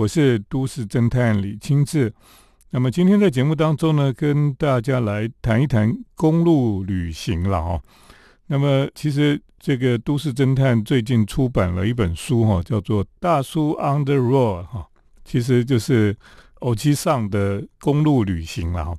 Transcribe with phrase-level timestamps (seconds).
[0.00, 2.10] 我是都市侦探李清志。
[2.70, 7.82] 那么今天在节目当中呢，跟大家来谈一谈公路旅行了哦。
[8.46, 14.88] 那么其实这个都市侦探最近出版了一本书哈，叫做《大叔 on the road》哈，
[15.22, 16.16] 其实就是
[16.60, 18.96] 偶机上的公路旅行了哈。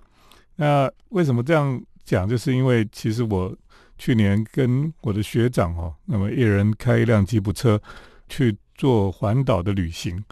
[0.57, 2.29] 那为什么这样讲？
[2.29, 3.51] 就是因为其实我
[3.97, 7.81] 去年跟我的学长哦，那么一人开一辆吉普车
[8.29, 10.23] 去做环岛的旅行。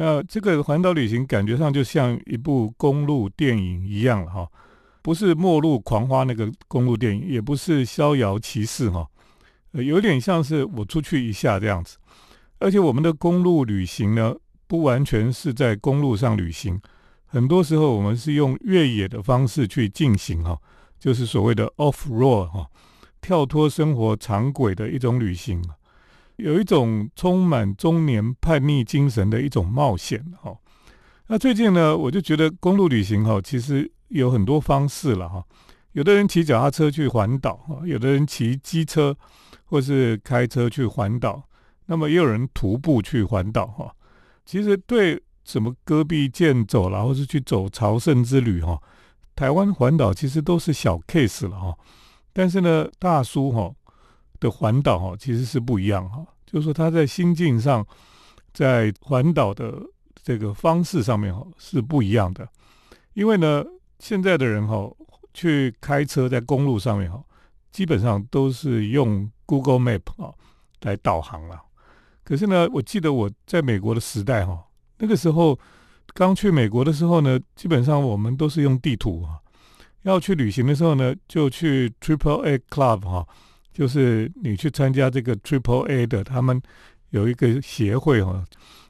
[0.00, 4.48] 那这个环岛旅行感觉上就像一部公路电影一样了哈，
[5.02, 9.08] 不是《末路狂花》那个公路电影，也不是《逍遥骑士》哈，
[9.72, 11.96] 有点像是我出去一下这样子。
[12.60, 14.36] 而且我们的公路旅行呢，
[14.68, 16.80] 不完全是在公路上旅行，
[17.26, 20.56] 很多时候我们是用越野的方式去进行哈，
[21.00, 22.68] 就是所谓的 off road 哈，
[23.20, 25.60] 跳脱生活常轨的一种旅行。
[26.38, 30.56] 有一种充满中年叛逆精神的一种冒险哈。
[31.26, 35.44] 那最近呢，我就觉得公路旅行哈，其实有很多方式了哈。
[35.92, 39.16] 有的人骑脚踏车去环岛哈，有的人骑机车
[39.64, 41.42] 或是开车去环岛，
[41.86, 43.92] 那么也有人徒步去环岛哈。
[44.46, 48.80] 其实对什么戈壁健走啦，或是去走朝圣之旅哈，
[49.34, 51.76] 台湾环岛其实都是小 case 了哈。
[52.32, 53.74] 但是呢，大叔哈。
[54.40, 57.86] 的环岛哈，其实是不一样哈，就是说他在心境上，
[58.52, 59.74] 在环岛的
[60.22, 62.48] 这个方式上面哈是不一样的，
[63.14, 63.64] 因为呢，
[63.98, 64.90] 现在的人哈
[65.34, 67.22] 去开车在公路上面哈，
[67.72, 70.32] 基本上都是用 Google Map 啊
[70.82, 71.60] 来导航了。
[72.24, 74.62] 可是呢，我记得我在美国的时代哈，
[74.98, 75.58] 那个时候
[76.14, 79.40] 刚去美国的时候呢，基本上我们都是用地图啊，
[80.02, 83.26] 要去旅行的时候呢，就去 Triple A Club 哈。
[83.78, 86.60] 就是你去参加这个 Triple A 的，他们
[87.10, 88.44] 有一个协会哈，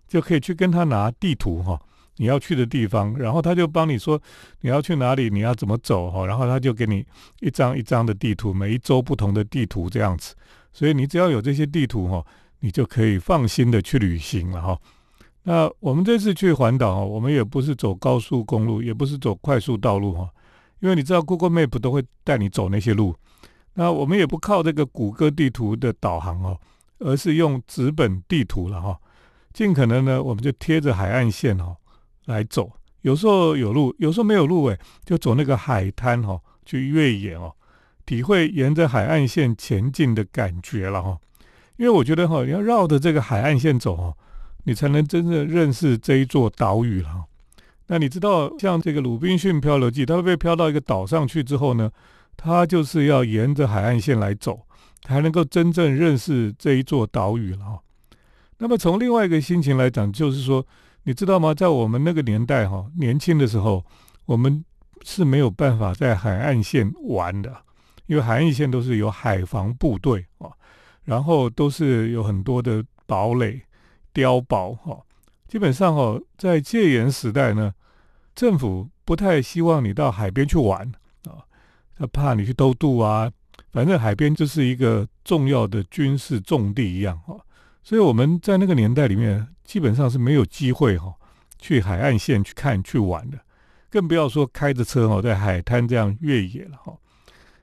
[0.09, 1.79] 就可以去跟他拿地图哈，
[2.17, 4.19] 你要去的地方，然后他就帮你说
[4.63, 7.05] 你要去哪里，你要怎么走哈，然后他就给你
[7.41, 10.35] 一张一张的地图，每一周不同的地图这样子，
[10.73, 12.25] 所以你只要有这些地图哈，
[12.61, 14.79] 你就可以放心的去旅行了哈。
[15.43, 20.31] 那我们这次去环岛哈，我们也不是走高速公路，也不是走快速道路哈，
[20.81, 23.15] 因为你知道 Google Map 都会带你走那些路。
[23.79, 26.59] 那我们也不靠这个谷歌地图的导航哦，
[26.99, 28.99] 而是用纸本地图了哈。
[29.53, 31.77] 尽可能呢，我们就贴着海岸线哦
[32.25, 32.73] 来走。
[33.03, 37.55] 有时候有路，有时候没有路诶，就走那个海滩哈，去越野哦，
[38.05, 41.17] 体会沿着海岸线前进的感觉了哈。
[41.77, 44.17] 因为我觉得哈，要绕着这个海岸线走哦，
[44.65, 47.27] 你才能真正认识这一座岛屿了。
[47.87, 51.93] 那你知道，像这个《鲁滨逊漂流记》，它会被漂到一个岛上去之后呢？
[52.39, 54.65] 他就是要沿着海岸线来走，
[55.03, 57.81] 才能够真正认识这一座岛屿了哈。
[58.59, 60.65] 那么从另外一个心情来讲，就是说，
[61.03, 61.53] 你知道吗？
[61.53, 63.85] 在我们那个年代哈，年轻的时候，
[64.25, 64.65] 我们
[65.03, 67.55] 是没有办法在海岸线玩的，
[68.07, 70.49] 因为海岸线都是有海防部队啊，
[71.05, 73.61] 然后都是有很多的堡垒、
[74.15, 74.97] 碉堡哈。
[75.49, 77.73] 基本上哈，在戒严时代呢，
[78.35, 80.93] 政府不太希望你到海边去玩。
[81.99, 83.29] 他怕你去偷渡啊，
[83.73, 87.37] 反正海边就是一个重要的军事重地一样哈，
[87.83, 91.13] 所以我们在那个年代里面基本上是没有机会哈
[91.59, 93.39] 去海岸线去看去玩的，
[93.91, 96.97] 更不要说开着车哈在海滩这样越野了哈。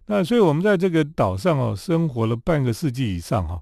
[0.07, 3.61] 那所以我们在这个岛上哦生活了半个世纪以上哈，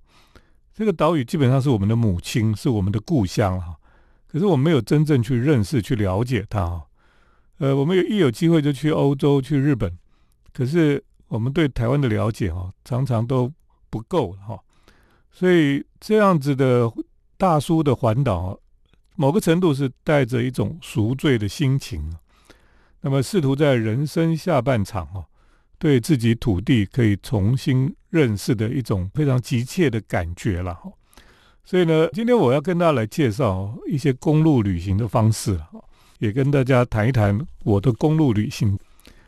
[0.74, 3.76] 这个岛屿基本上是我们的母亲，是我们的故乡哈。
[4.28, 6.88] 可是我们没有真正去认识去了解它哈。
[7.60, 9.96] 呃，我们有一有机会就去欧洲去日本。
[10.54, 13.52] 可是我们对台湾的了解哈，常常都
[13.90, 14.60] 不够哈，
[15.32, 16.92] 所以这样子的
[17.38, 18.60] 大叔的环岛，
[19.16, 22.16] 某个程度是带着一种赎罪的心情，
[23.02, 25.26] 那么试图在人生下半场哈，
[25.80, 30.92] 对自己土地可以重新认识的一种非常急切的感觉了哈。
[31.66, 35.60] 所以呢，今天我要跟大家来介绍一些公路旅行的方式
[36.20, 38.78] 也跟大家谈一谈我的公路旅行。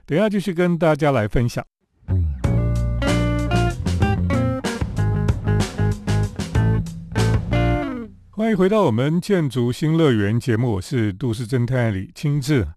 [0.07, 1.65] 等下继续跟大家来分享。
[8.29, 12.67] 欢迎回到我们建筑新乐园节目，我是都市侦探李清志。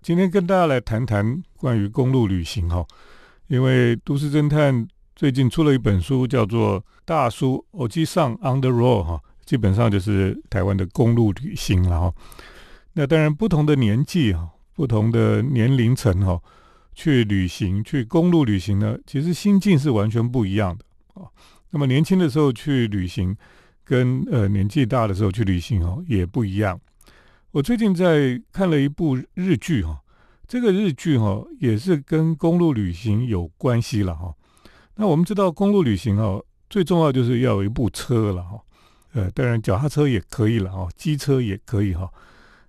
[0.00, 2.86] 今天跟大家来谈谈关于公路旅行哈，
[3.48, 4.86] 因为都市侦探
[5.16, 12.14] 最近出了一本书，叫做《大叔耳机上 On the Road》哈，基本上就是台湾的公路旅行了哈。
[12.92, 16.40] 那当然不同的年纪哈，不同的年龄层哈。
[16.96, 21.28] 去旅行，去公路旅行呢，其实心境是完全不一样的啊。
[21.70, 23.36] 那么年轻的时候去旅行，
[23.84, 26.80] 跟呃年纪大的时候去旅行哦也不一样。
[27.50, 30.00] 我最近在看了一部日剧哈，
[30.48, 34.34] 这个日剧哈也是跟公路旅行有关系了哈。
[34.94, 38.58] 那我们知道公路旅行哦，最重要就是要有一部车了哈。
[39.12, 42.10] 呃，当然脚踏车也可以了哈，机车也可以哈。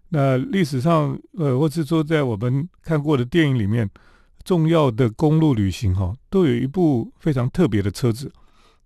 [0.10, 3.90] 那历史上呃，或是说在我们看过的电影里面，
[4.48, 8.32] 重要的公路旅行哈，都有一部非常特别的车子。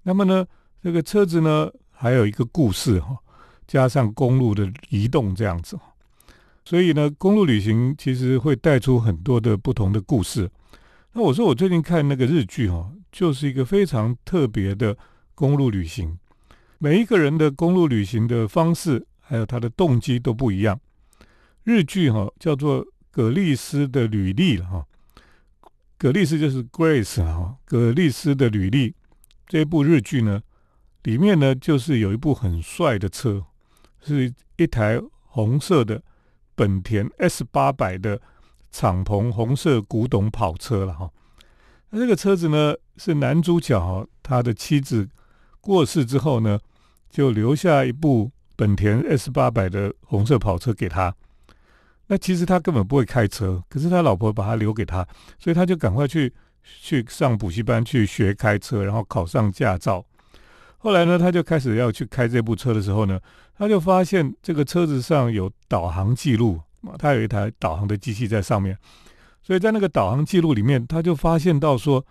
[0.02, 0.44] 那么呢，
[0.82, 3.16] 这个车子呢，还有一个故事哈。
[3.68, 5.80] 加上公路的移动这样子，
[6.66, 10.50] 所以呢，公路旅行其实会带出很多的不同的故事。
[11.14, 14.98] 那我说我最近看那个日剧哈，就是一个非常特别的
[15.36, 16.18] 公路旅行。
[16.80, 20.78] 每一个人的公路旅行的方式还有他的动机都不一样。
[21.64, 24.86] 日剧哈叫做《葛丽丝的履历》了哈，
[26.02, 28.96] 葛丽丝就是 Grace 哈，葛丽丝的履历
[29.48, 30.42] 这部日剧呢，
[31.04, 33.46] 里面呢就是有一部很帅的车。
[34.02, 36.02] 是一台红色的
[36.56, 38.20] 本田 S 八百的
[38.72, 41.12] 敞篷红色古董跑车了哈。
[41.92, 45.08] 那这个车子呢，是男主角他的妻子
[45.60, 46.60] 过世之后呢，
[47.12, 51.16] 就留下一部本田 S 八百的红色跑车给他。
[52.12, 55.08] 那其实他根本不会开车，可是他老婆把他留给他，
[55.40, 60.04] 所以他就赶快去去上补习班去学开车，然后考上驾照。
[60.80, 63.18] 后来呢，他就开始要去开这部车的时候呢，
[63.58, 68.78] 他就发现这个车子上有导航记录啊，他有一台导航的机器在上面，
[69.42, 72.06] 所以在那个导航记录里面，他就发现到说，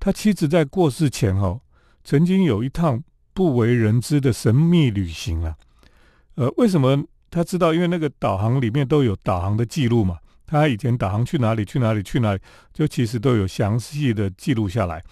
[0.00, 1.60] 他妻子在过世前哦，
[2.02, 3.00] 曾经有一趟
[3.32, 5.54] 不为人知的神秘旅行了。
[6.34, 7.04] 呃，为什么
[7.34, 7.74] 他知道？
[7.74, 10.16] 因为那个导航里面都有导航的记录嘛，
[10.46, 12.40] 他以前导航去哪里去哪里去哪里，
[12.72, 15.02] 就其实都有详细的记录下来。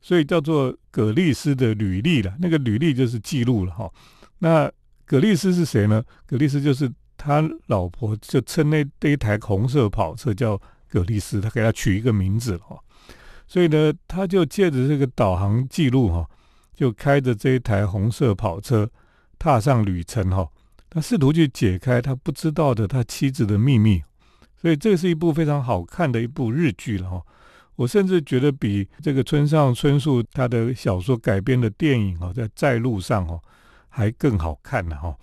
[0.00, 3.90] 所以叫做葛丽斯的履历了，那个履历就是记录了哈。
[4.38, 4.70] 那
[5.04, 6.02] 葛丽斯是谁呢？
[6.26, 12.78] 葛丽斯就是他老婆，就称那那一台红色跑车叫葛丽斯，他给他取一个名字哈。
[13.46, 16.26] 所以呢，他就借着这个导航记录哈，
[16.74, 18.88] 就开着这一台红色跑车
[19.38, 20.48] 踏上旅程哈。
[20.90, 24.02] 他试图去解开他不知道的他妻子的秘密，
[24.60, 27.22] 所以这是一部非常好看的一部日剧了哈。
[27.76, 33.40] 我甚至觉得比这个村上春树他的小说改编的电影哦，在在路上哦
[33.88, 35.16] 还更好看呢哈，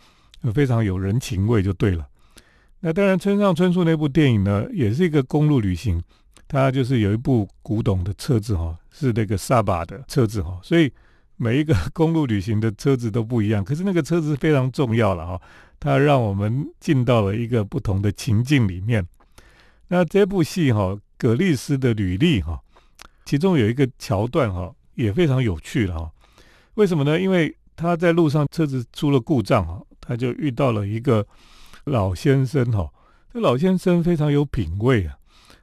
[0.54, 2.08] 非常有人情味就对了。
[2.80, 6.02] 那当然，村上春树那部电影呢，也是一个公路旅行，
[6.48, 10.92] 它就是有一部古董的车子哈，是那个萨巴的车子哈，所以
[11.38, 13.64] 每一个公路旅行的车子都不一样。
[13.66, 15.42] 可是那个车子非常重要了哈，
[15.80, 19.08] 它让我们进到了一个不同的情境里面。
[19.88, 21.00] 那这部戏哈。
[21.18, 22.62] 葛丽丝的履历哈，
[23.24, 26.12] 其中有一个桥段哈，也非常有趣了哈。
[26.74, 27.18] 为什么呢？
[27.18, 31.26] 因为他在路上车子出了故障哈，他就遇到了一个
[31.86, 32.92] 老先生哈。
[33.34, 35.16] 这老先生非常有品味啊，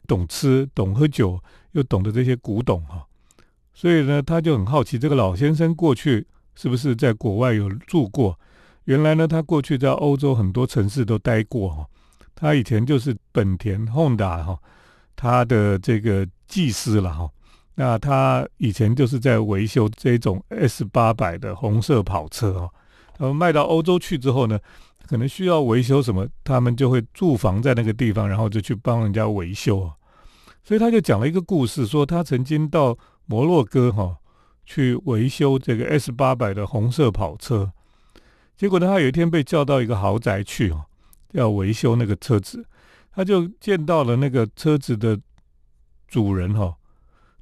[0.09, 1.39] 懂吃，懂喝酒，
[1.73, 3.07] 又懂得这些古董哈。
[3.75, 8.39] 所以呢，他就很好奇这个老先生过去是不是在国外有住过。
[8.85, 11.87] 原来呢，他过去在欧洲很多城市都待过哈。
[12.35, 14.59] 他以前就是本田 Honda 哈。
[15.15, 17.31] 他的这个技师了哈，
[17.77, 22.71] 那他以前就是在维修这种 S 八百的红色跑车哈，
[23.19, 24.59] 然后卖到欧洲去之后呢，
[25.07, 29.93] 可能需要维修什么，他们就会驻防在那个地方，然后就去帮人家维修啊。
[30.65, 34.17] 所以他就讲了一个故事，说他曾经到摩洛哥哈
[34.65, 37.73] 去维修这个 S 八百的红色跑车，
[38.57, 40.87] 结果呢，他有一天被叫到一个豪宅去哦，
[41.33, 42.67] 要维修那个车子。
[43.15, 45.21] 他就见到了那个车子的
[46.09, 46.77] 主人哈，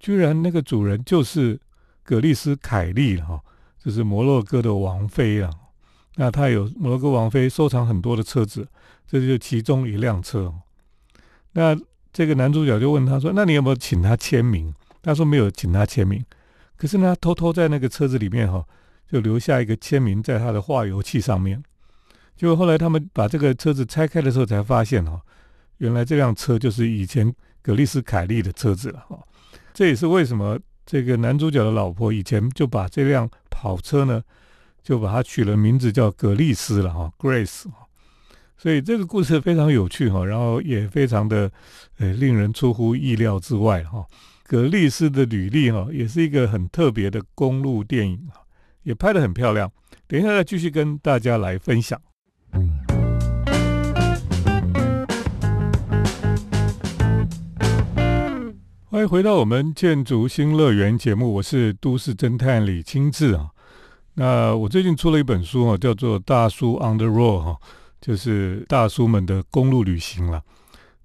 [0.01, 1.61] 居然那个主人就是
[2.03, 3.41] 葛丽丝凯利哈，
[3.79, 5.49] 就是摩洛哥的王妃啊。
[6.17, 8.67] 那他有摩洛哥王妃收藏很多的车子，
[9.07, 10.53] 这就是其中一辆车。
[11.53, 11.77] 那
[12.13, 16.25] 这个男主角就问他说：“那你有没有请他签名？”他说：“没有请他签名。”
[16.77, 18.65] 可是呢，他偷偷在那个车子里面哈，
[19.11, 21.63] 就留下一个签名在他的化油器上面。
[22.37, 25.21] 结果后来他们把这个车子拆开的时候，才发现哈。
[25.79, 29.19] 原来这辆车就是以前格丽斯凯利的车子了哈，
[29.73, 34.23] 这也是为什么这个男主角的老婆以前就把这辆跑车呢，
[34.83, 37.65] 就把它取了名字叫格丽斯了哈，Grace
[38.59, 41.51] 所以这个故事非常有趣哈，然后也非常的
[41.97, 44.07] 呃令人出乎意料之外哈。
[44.51, 48.41] 格丽斯的履历哈，也是一个很特别的公路电影哈，
[48.83, 49.71] 也拍得很漂亮。
[50.09, 51.97] 等一下再继续跟大家来分享。
[58.87, 63.51] 欢迎回到我们建筑新乐园节目，我是都市侦探李清志啊。
[64.15, 67.57] 那我最近出了一本书啊，叫做《大叔 on the road》哈，
[68.01, 70.43] 就是大叔们的公路旅行了。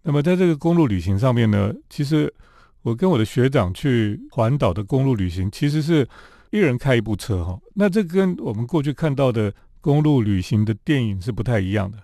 [0.02, 2.34] 那么在这个公路旅行上面呢，其实
[2.86, 6.08] 我跟我的学长去环岛的公路旅行，其实是
[6.51, 7.60] 一人开一部车哈。
[7.74, 9.51] 那这跟我们过去看到的
[9.82, 11.98] 公路旅行的电影是不太一样的。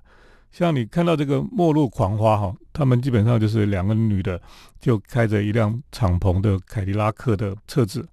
[0.51, 4.41] 像你看到这个《末路狂花》哈，他们基本上就是两个女的
[4.79, 8.03] 就开着一辆敞篷的凯迪拉克的车子，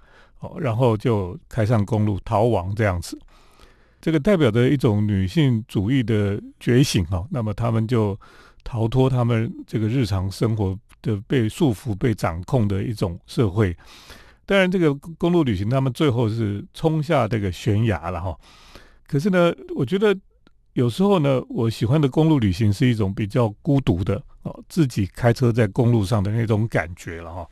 [0.41, 3.19] 哦，然后就开上公路逃亡这样子。
[3.99, 7.27] 这个代表着一种女性主义的觉醒哈。
[7.31, 8.15] 那么他们就
[8.63, 13.76] 逃脱他们这个日常生活的被束缚、被掌控的一种社会。
[14.47, 18.37] 当然，这个公路旅行他们最后是冲下这个悬崖了哈。
[19.07, 20.17] 可是呢，我觉得。
[20.75, 27.45] 有时候呢，我喜欢的公路旅行是一种比较孤独的哦，自己开车在公路上的那种感觉了哈。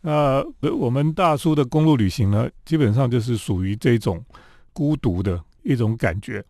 [0.00, 4.24] 那我们大叔的公路旅行呢，基本上就是属于这种
[4.72, 6.44] 孤独的一种感觉。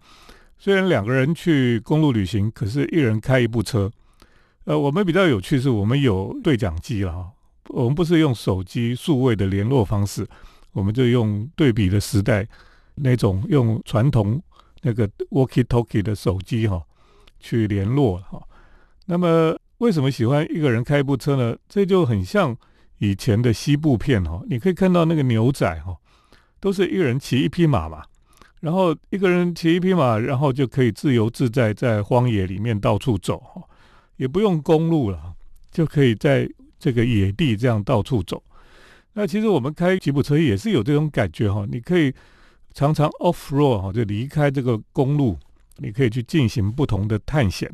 [0.57, 3.91] 虽然两个人去公路旅行，可是一人开一部车。
[4.69, 7.33] 呃，我们比较有趣是，我们有对讲机了哈。
[7.69, 10.29] 我们不是用手机数位的联络方式，
[10.73, 12.47] 我们就用对比的时代
[12.97, 14.43] 那种用传统。
[14.83, 16.81] 那个 walkie-talkie 的手机哈，
[17.41, 18.41] 去联络哈。
[19.07, 21.57] 那么为什么喜欢一个人开一部车呢？
[21.67, 22.55] 这就很像
[22.99, 24.43] 以前的西部片哈。
[24.51, 25.97] 你可以看到那个牛仔哈，
[26.61, 28.05] 都是一个人骑一匹马嘛，
[28.61, 33.63] 然后一个人骑一匹马，然后就可以自由自在在荒野里面到处走哈，
[34.19, 35.33] 也不用公路了，
[35.73, 36.47] 就可以在
[36.79, 38.41] 这个野地这样到处走。
[39.15, 42.15] 那其实我们开吉普车也是有这种感觉哈，你可以。
[42.75, 45.37] 常常 off road 哈，就离开这个公路，
[45.79, 47.69] 你可以去进行不同的探险。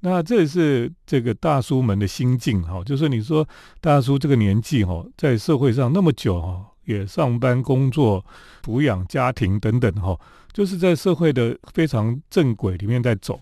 [0.00, 3.48] 那这也是这个大叔们的心境哈，就是你说
[3.80, 8.24] 大叔这个年纪哈，在社会上那么久哈，也上班工作、
[8.62, 10.16] 抚养家庭等等哈，
[10.52, 13.40] 就是在社会的非常正轨里面在走，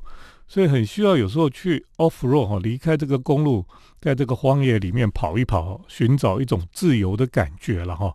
[0.55, 3.67] 所以很需要有时候去 off road 哈，离开这个公路，
[4.01, 8.15] 在这个荒野里面跑一跑，寻找一种自由的感觉了哈。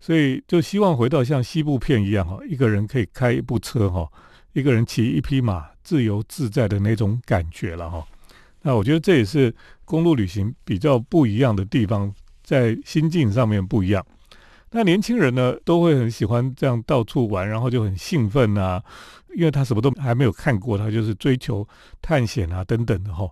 [0.00, 4.10] 所以就希望回到像西部片一样哈，一个人可以开一部车哈，
[4.54, 8.02] 一个人骑一匹马，自由自在的那种感觉了哈。
[8.62, 9.54] 那我觉得这也是
[9.84, 12.10] 公路旅行比较不一样的地方，
[12.42, 14.02] 在心境上面不一样。
[14.70, 18.82] 那年轻人呢，都会很喜欢这样到处玩，然后就很兴奋啊，
[19.36, 21.66] 因为他什么都还没有看过，他就是追求
[22.00, 23.30] 探险啊等等的哈。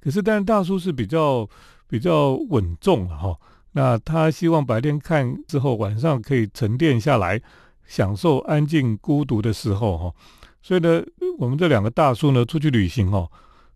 [0.00, 1.48] 可是，但是大叔是比较
[1.88, 3.34] 比较稳重了哈。
[3.72, 7.40] 那他希望白天看之后，晚上可以沉淀下来，
[7.86, 10.14] 享受安静孤独的时候哈。
[10.60, 11.02] 所以呢，
[11.38, 13.26] 我们这两个大叔呢出去旅行哈，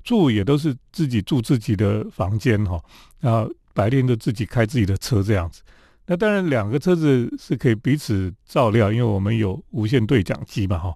[0.05, 2.79] 住也都是自己住自己的房间哈，
[3.21, 5.62] 然后白天就自己开自己的车这样子。
[6.07, 10.95] 那当然两个车子是可以彼此照料，因为我们有无线对讲机嘛哈。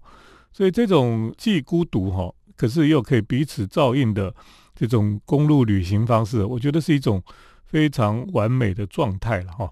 [0.57, 4.33] 所以这种既孤独哈，可是又可以彼此照应的
[4.75, 7.23] 这种公路旅行方式，我觉得是一种。
[7.69, 9.69] 非常完美的状态了哈。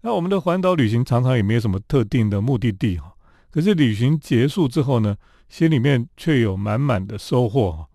[0.00, 3.14] 那我们的环岛旅行常常也没有什么特定的目的地哈。
[3.52, 5.16] 可是旅行结束之后呢，
[5.48, 7.86] 心里面却有满满的收获哈。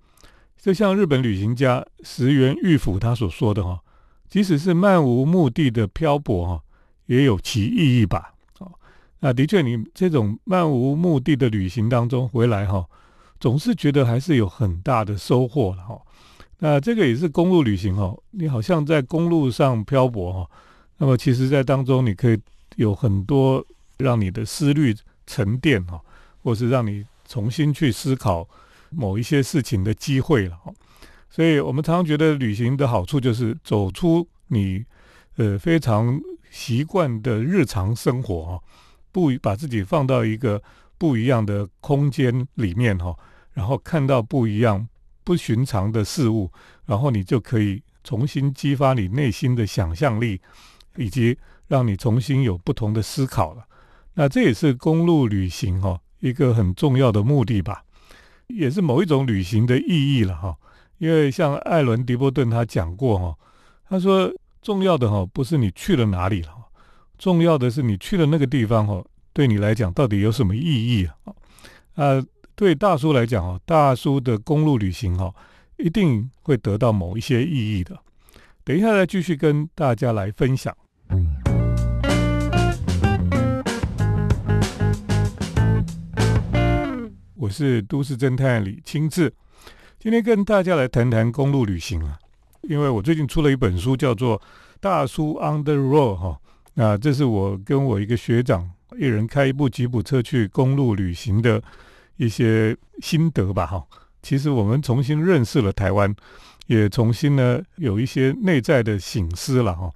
[0.58, 3.82] 就像日本旅行家石原裕辅他所说的哈，
[4.30, 6.64] 即使是漫无目的的漂泊哈，
[7.08, 8.35] 也有其意义吧。
[9.26, 12.86] 那的确，你这种漫无目的的旅行当中回来哈，
[13.40, 16.00] 总是觉得还是有很大的收获了哈。
[16.60, 20.50] 那这个也是公路旅行哈，你好像在公路上漂泊哈，
[21.00, 22.40] 那么其实，在当中你可以
[22.76, 23.66] 有很多
[23.98, 26.00] 让你的思虑沉淀哈，
[26.44, 28.48] 或是让你重新去思考
[28.92, 30.72] 某一些事情的机会了哈。
[31.32, 34.86] 所以我们常常觉得旅行的好处就是走出你
[35.38, 38.62] 呃非常习惯的日常生活哈，
[39.16, 40.62] 不把自己放到一个
[40.98, 43.16] 不一样的空间里面哈，
[43.54, 44.86] 然后看到不一样。
[45.24, 46.52] 不寻常的事物，
[46.86, 50.40] 然后你就可以重新激发你内心的想象力，
[50.98, 51.36] 以及
[51.68, 53.66] 让你重新有不同的思考了。
[54.14, 57.84] 那这也是公路旅行哈一个很重要的目的吧，
[58.46, 60.56] 也是某一种旅行的意义了哈。
[61.00, 63.36] 因为像艾伦·迪波顿他讲过哈，
[63.90, 64.32] 他说
[64.62, 66.50] 重要的哈不是你去了哪里了，
[67.18, 71.34] 重要的是你去了那个地方哦，对你来讲到底有什么意义啊？
[71.96, 72.26] 啊。
[72.58, 75.36] 对大叔来讲哦，大叔的公路旅行哈，
[75.76, 78.00] 一定会得到某一些意义的。
[78.64, 80.74] 等一下再继续跟大家来分享。
[87.34, 89.34] 我是都市侦探李清志，
[90.00, 92.18] 今天跟大家来谈谈公路旅行啊。
[92.62, 94.40] 因为我最近出了一本书，叫做
[94.80, 96.40] 《大叔 on the road》哈。
[96.76, 101.62] 那这是我跟我一个学长一人开一部吉普车去公路旅行的。
[102.18, 103.86] 一些心得吧，哈，
[104.22, 106.16] 其实我们重新认识了台湾，
[106.68, 109.92] 也重新呢有一些内在的醒思了哈。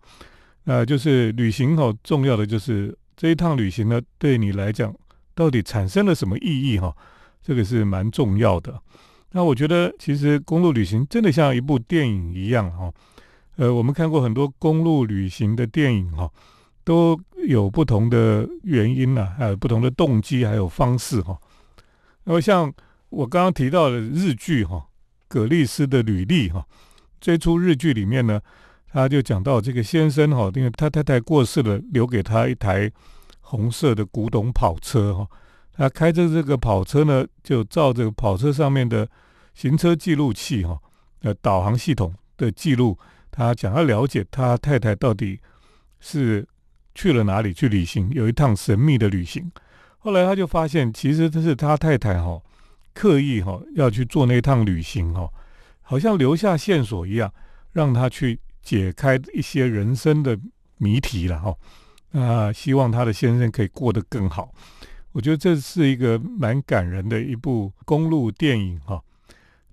[0.65, 4.93] 那就是旅行哈，重要的就是这一趟旅行呢，对你来讲
[5.33, 6.93] 到底产生了什么意义哈？
[7.41, 8.77] 这个是蛮重要的。
[9.31, 12.91] 那我觉得其实公路旅行真的像一部电影一样哈。
[13.55, 16.29] 呃，我们看过很多公路旅行的电影哈，
[16.89, 21.37] 都有不同的原因呐，还有不同的动机，还有方式哈。
[22.23, 22.73] 那么像
[23.09, 24.77] 我刚刚提到的日剧哈，
[25.27, 26.65] 《葛丽丝的履历》哈，
[27.21, 28.41] 这出日剧里面呢，
[28.91, 32.91] 他就讲到这个先生哈，因为他太太过世了，留给他一台
[33.41, 35.27] 红色的古董跑车哈，
[35.71, 39.07] 他开着这个跑车呢，就照这个跑车上面的
[39.53, 40.79] 行车记录器哈，
[41.21, 42.97] 呃，导航系统的记录。
[43.29, 45.39] 他想要了解他太太到底
[45.99, 46.47] 是
[46.95, 49.51] 去了哪里去旅行，有一趟神秘的旅行。
[49.97, 52.41] 后来他就发现，其实这是他太太哈
[52.93, 55.29] 刻意哈要去做那趟旅行哈，
[55.81, 57.33] 好像留下线索一样，
[57.71, 60.37] 让他去解开一些人生的
[60.77, 61.55] 谜题了哈。
[62.11, 64.51] 啊，希望他的先生可以过得更好。
[65.11, 69.01] 我觉得这是一个蛮感人的一部公路电影哈。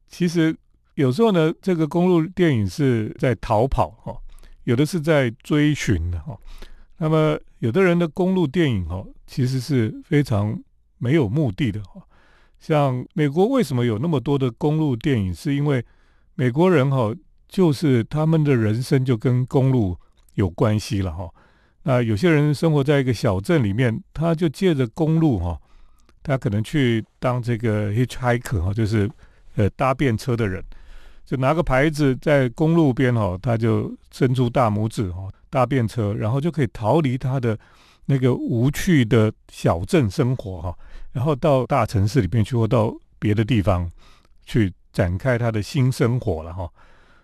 [0.08, 0.56] 其实。
[0.96, 4.16] 有时候呢，这个公路电影是在逃跑哈，
[4.64, 6.34] 有的是在追寻的哈。
[6.98, 10.58] 那么有的人的公路电影哦，其实是非常
[10.98, 12.02] 没有目的的哈。
[12.58, 15.32] 像美国为什么有那么多的公路电影？
[15.32, 15.84] 是因为
[16.34, 17.14] 美国人哈，
[17.48, 19.96] 就是他们的人生就跟公路
[20.34, 21.28] 有关系了哈。
[21.82, 25.60] 那有些人生活在一个小镇里面，他就借着公路哈，
[26.22, 29.08] 他可能去当这个 hitchhiker 哈，就是
[29.56, 30.64] 呃搭便车的人。
[31.24, 37.58] 就拿个牌子在公路边哈，他就伸出大拇指哈，搭便车，然后就可以逃离他的
[38.06, 40.76] 那个无趣的小镇生活哈，
[41.12, 43.90] 然后到大城市里面去，或到别的地方
[44.44, 46.68] 去展开他的新生活了哈。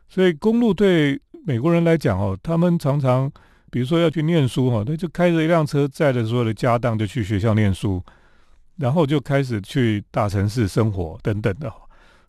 [0.09, 3.31] 所以公路对美国人来讲哦，他们常常
[3.71, 8.03] 比如说要去念书哈，他就开着一辆车载着所有的家当就去学校念书，
[8.77, 11.73] 然后就开始去大城市生活等等的。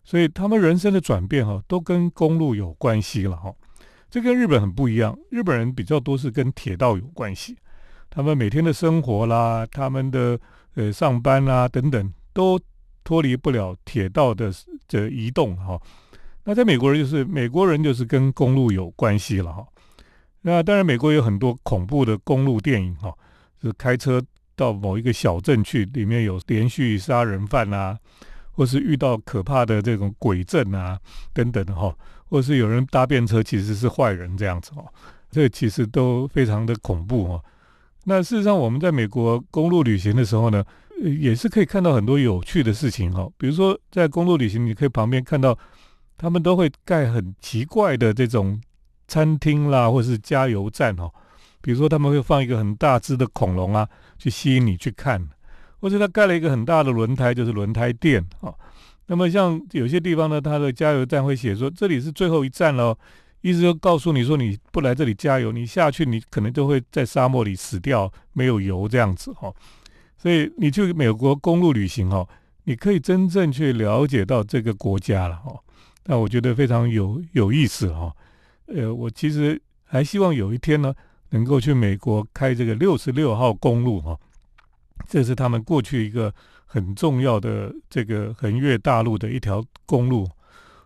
[0.04, 3.52] 所以他们人生的转变哈，都跟公路有关系了哈。
[4.14, 7.56] 这跟日本很不一样，日本人比较多是跟铁道有关系。
[8.08, 10.38] 他们每天的生活啦，他们的
[10.76, 12.56] 呃上班啦等等，都
[13.02, 14.52] 脱离不了铁道的
[14.86, 15.82] 这移动哈。
[16.44, 19.66] 那在美国人就是美国人就是跟公路有关系了哈。
[20.42, 23.12] 那当然美国有很多恐怖的公路电影哈，
[23.60, 24.22] 是开车
[24.54, 27.98] 到某一个小镇去，里面有连续杀人犯啊。
[28.56, 30.96] 或是遇到可怕的这种鬼阵啊，
[31.32, 31.92] 等等的哈，
[32.28, 34.84] 或是有人搭便车其实是坏人这样子哦，
[35.30, 37.44] 这其实都非常的恐怖哦。
[38.04, 40.64] 那事实上我们在美国公路旅行的时候呢，
[41.02, 43.28] 也是可以看到很多有趣的事情哈。
[43.38, 45.58] 比如说在公路旅行，你可以旁边看到
[46.18, 48.60] 他们都会盖很奇怪的这种
[49.08, 51.10] 餐厅啦，或是加油站哦。
[51.62, 55.26] 比如说他们会放一个很大只的恐龙啊，去吸引你去看。
[55.80, 58.52] 或者他盖了一个很大的轮胎，就是轮胎店啊。
[59.06, 62.96] 那么像有些地方呢，它的加油站会写说这里是最后一站喽，
[63.42, 69.52] 意思就告诉你说你不来这里加油，你下去你可能就会在沙漠里死掉，没有油这样子哈。
[70.16, 72.26] 所以你去美国公路旅行哈，
[72.64, 75.54] 你可以真正去了解到这个国家了哈。
[76.06, 78.10] 那我觉得非常有有意思哈。
[78.66, 80.94] 呃，我其实还希望有一天呢，
[81.30, 84.18] 能够去美国开这个六十六号公路哈。
[85.06, 86.32] 这是他们过去一个
[86.74, 90.28] 很重要的这个横越大陆的一条公路，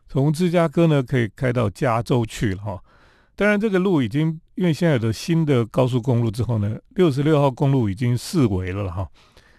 [0.06, 2.84] 从芝加哥呢可以开到加州去了哈。
[3.34, 9.08] 当然，这个路已经因为现在有的新的高速公路之后呢，六十六号公路已经四维了哈。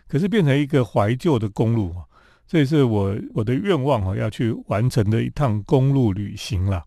[0.08, 1.96] 可是变成一个怀旧的公路，
[2.46, 6.86] 这也是我我的愿望哈，要去完成的一趟公路旅行了。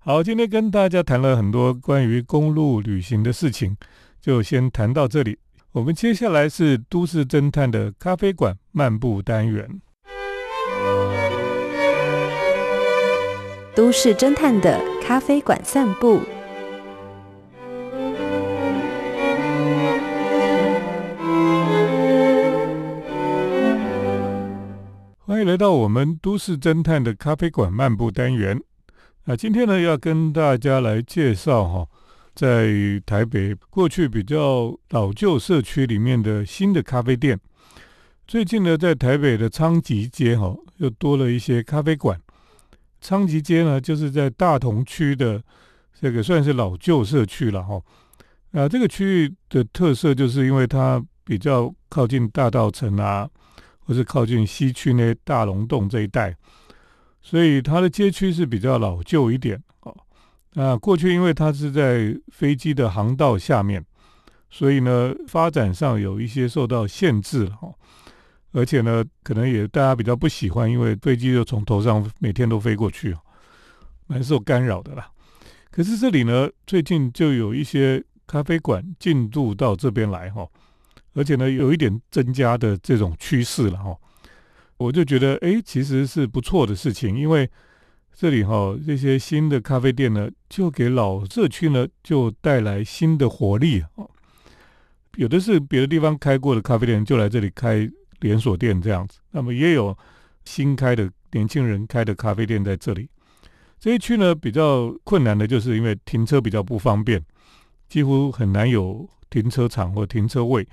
[0.00, 3.76] 好，今天跟大家谈了很多关于公路旅行的事情，
[4.20, 5.38] 就先谈到这里。
[5.74, 9.80] 我们接下来是都市侦探的咖啡馆漫步单元。
[13.74, 16.20] 都市侦探的咖啡馆散步。
[25.26, 28.62] 欢迎来到我们都市侦探的咖啡馆漫步单元。
[29.24, 31.88] 那今天呢，要跟大家来介绍哈。
[32.34, 37.38] 在台北过去比较老旧社区里面的新的咖啡店，
[38.26, 42.20] 最近呢，在台北的昌吉街哈，又多了一些咖啡馆。
[43.00, 45.40] 昌吉街呢，就是在大同区的
[46.00, 47.80] 这个算是老旧社区了哈。
[48.52, 53.28] 啊，这个区域的特色就是因为它比较靠近大道城啊，
[53.80, 56.36] 或是靠近西区那大龙洞这一带，
[57.22, 59.94] 所以它的街区是比较老旧一点哦。
[60.54, 63.84] 那过去因为它是在飞机的航道下面，
[64.50, 67.58] 所以呢发展上有一些受到限制了。
[68.56, 73.12] 而且呢，可能也大家比较不喜欢，因为飞机就从头上每天都飞过去，
[74.06, 75.10] 蛮受干扰的啦。
[75.72, 80.48] 可是这里呢，最近就有一些咖啡馆进驻到这边来哈，
[81.14, 83.92] 而且呢，有一点增加的这种趋势了哈。
[84.76, 87.50] 我就觉得，哎，其实是不错的事情，因为
[88.14, 94.06] 这里哈这些新的咖啡店呢，就给老社区呢就带来新的活力啊。
[95.16, 97.90] 有的是别的地方开过的咖啡店，就来这里开。
[98.20, 99.94] 连锁店这样子，那么也有
[100.46, 103.06] 新开的年轻人开的咖啡店在这里。
[103.78, 107.22] 这一区呢比较困难的就是因为停车比较不方便，
[107.86, 110.66] 几乎很难有停车场或停车位。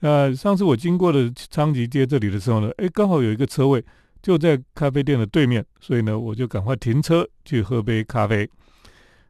[0.00, 3.84] 那上次我经过的昌吉街这里的时候呢，哎，刚好有一个车位
[4.22, 8.48] 就在咖啡店的对面，所以呢我就赶快停车去喝杯咖啡。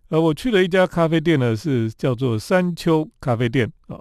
[0.08, 4.00] 呃，我去了一家咖啡店呢，是叫做山丘咖啡店啊。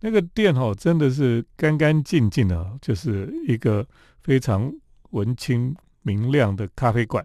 [0.00, 3.86] 那个店哦，真的是干干净净的，就是一个
[4.20, 4.70] 非常
[5.10, 7.24] 文青明亮的咖啡馆。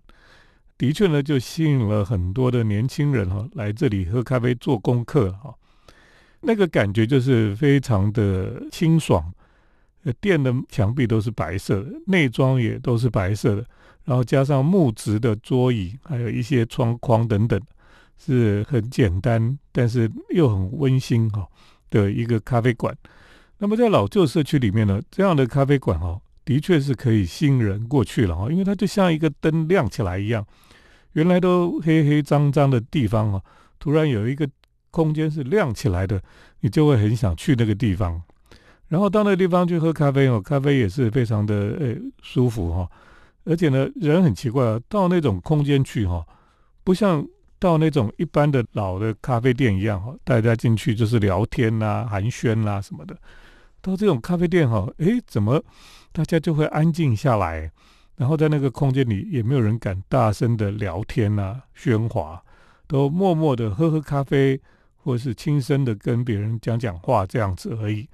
[0.78, 5.54] 的确呢，就吸引了很多的年轻人哈来这里喝咖啡做功课哈。
[6.41, 9.34] 那个感觉就是非常的清爽。
[10.19, 13.65] 店的墙壁都是白色的，内装也都是白色的，
[14.05, 17.62] 然后加上木质的桌椅，还有一些窗框等等，
[18.17, 21.47] 是很简单，但是又很温馨哈。
[21.91, 22.95] 的一个咖啡馆，
[23.57, 30.45] 那么在老旧社区里面呢，这样的咖啡馆哦，的确是可以吸引人过去了哈，因为它就像一个灯亮起来一样，
[31.13, 33.41] 原来都黑黑脏脏的地方啊，
[33.79, 34.47] 突然有一个
[34.91, 36.21] 空间是亮起来的，
[36.59, 38.21] 你就会很想去那个地方，
[38.89, 42.89] 然后到那个地方去喝咖啡哦，咖啡也是非常的呃舒服哈，
[43.45, 46.23] 而且呢，人很奇怪，到那种空间去哈，
[46.84, 47.25] 不像。
[47.62, 53.13] 到那种一般的老的咖啡店一样哈，大家进去就是聊天呐、寒暄啦什么的。
[53.82, 55.62] 到这种咖啡店哈，诶，怎么
[56.13, 57.69] 大家就会安静下来？
[58.15, 62.41] 然后在那个空间里也没有人敢大声的聊天呐、喧哗，
[62.88, 64.58] 都默默的喝喝咖啡，
[64.95, 68.08] 或是轻声的跟别人讲讲话这样子而已。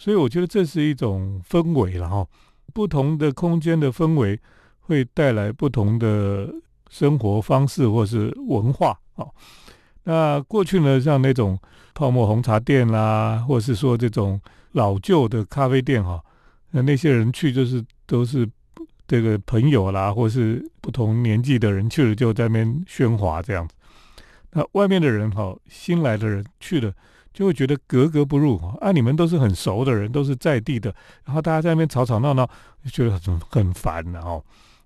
[0.00, 2.26] 所以我觉得这是一种氛围了哈，
[2.72, 4.40] 不同的空间的氛围
[4.80, 6.52] 会带来不同的。
[6.92, 9.24] 生活方式或是文化啊，
[10.02, 11.56] 那过去呢，像那种
[11.94, 14.40] 泡沫红茶店啦，或是说这种
[14.72, 16.20] 老旧的咖啡店哈，
[16.72, 18.44] 那那些人去就是都是
[19.06, 23.74] 这个朋友啦，或是不同年纪的人去了就在那边喧哗这样子。
[24.50, 26.92] 那外面的人哈，新来的人去了
[27.32, 32.44] 就会觉得格格不入啊，你们都是很熟的人，都是在地的，然后大家在那边吵吵闹闹，
[32.84, 34.42] 就觉得很很烦的哦。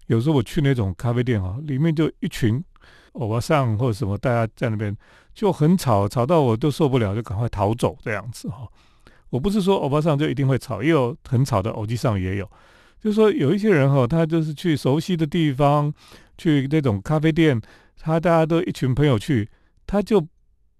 [0.06, 2.62] 有时候我去那种咖啡店啊，里面就一群
[3.12, 4.94] 欧巴桑或者什么，大家在那边
[5.32, 8.68] 就很吵，吵到我都受不了，就赶快逃走这样子哈。
[9.30, 12.44] 我不是说欧巴桑就一定会吵，也有很吵的欧吉桑也有，
[13.00, 15.92] 就是说有一些人哈，他就是去熟悉的地方，
[16.36, 17.60] 去那种咖啡店，
[17.98, 19.48] 他大家都一群朋友去，
[19.86, 20.24] 他就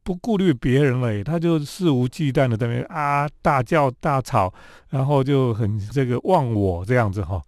[0.05, 4.53] 不顾虑别人了，他就肆无忌惮的在那边啊大叫大吵，
[4.90, 7.43] 然后就很这个忘我这样子哈。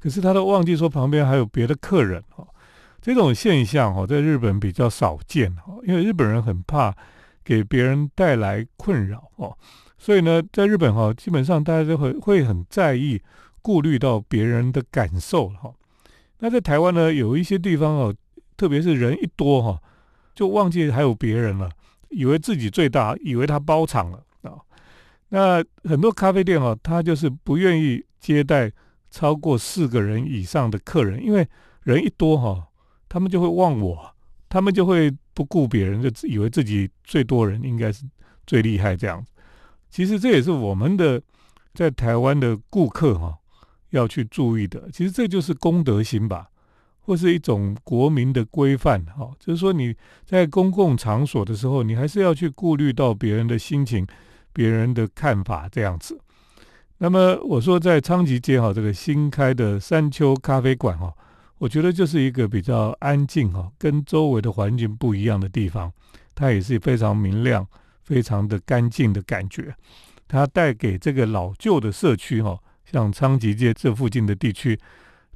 [0.00, 2.48] 可是他都忘记说旁边还有别的客人哦，
[3.02, 6.96] 这种现象哦，在日本比较少见哦，因为日本人很怕
[7.44, 9.54] 给别人带来困扰哦，
[9.98, 13.20] 所以呢，在日本哈，基本上大家都会会很在意、
[13.60, 15.70] 顾虑到别人的感受哈。
[16.38, 18.14] 那在台湾呢，有一些地方哦，
[18.56, 19.78] 特别是人一多哈，
[20.34, 21.68] 就忘记还有别人了，
[22.10, 24.54] 以为自己最大，以为他包场了啊。
[25.30, 28.70] 那很多咖啡店哦，他就是不愿意接待。
[29.12, 31.44] 超过四个人以上的客人，因为
[31.82, 32.68] 人一多哈，
[33.08, 34.14] 他们就会忘我，
[34.48, 38.04] 他们就会不顾别人，就以为自己最多人应该是
[38.46, 39.26] 最厉害这样。
[39.90, 41.20] 其实这也是我们的
[41.74, 43.36] 在台湾的顾客哈
[43.88, 44.88] 要去注意的。
[44.92, 46.48] 其实这就是公德心吧，
[47.00, 49.30] 或是一种国民的规范哈。
[49.38, 54.06] 就是说你在公共场所的时候，你还是要去顾虑到别人的心情、
[54.52, 56.18] 别人的看法这样子。
[56.98, 61.10] 那么我说，在昌吉街哈，这个新开的山丘咖啡馆哈，
[61.56, 65.90] 我觉得就是一个比较安静哈，跟周围的环境不一样的地方。
[66.34, 67.66] 它也是非常明亮、
[68.04, 69.74] 非常的干净的感觉。
[70.28, 74.78] 它带给这个老旧的社区哈，像昌吉街这附近的地区，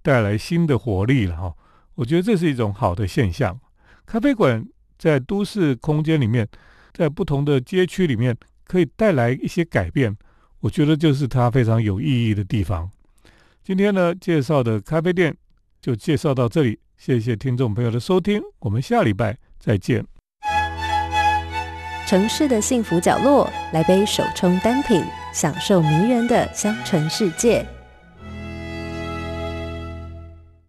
[0.05, 1.55] 带来新的活力了哈。
[1.95, 3.59] 我觉得这是一种好的现象。
[4.05, 4.63] 咖啡馆
[4.99, 6.47] 在都市空间里面，
[6.93, 8.37] 在不同的街区里面，
[8.67, 10.15] 可以带来一些改变。
[10.61, 12.91] 我觉得就是它非常有意义的地方。
[13.63, 15.35] 今天呢，介绍的咖啡店
[15.81, 20.05] 就介绍到这里，谢谢听众朋友的收听，我们下礼拜再见。
[22.07, 27.67] 城市的幸福角落，来杯手冲单品，享受迷人的香醇世界。